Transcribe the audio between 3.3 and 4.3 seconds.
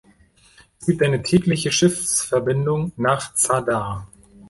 Zadar.